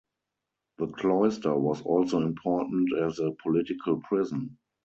[0.79, 4.57] The cloister was also important as a political prison.